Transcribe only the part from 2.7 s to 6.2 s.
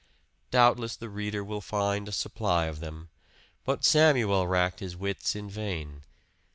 them, but Samuel racked his wits in vain.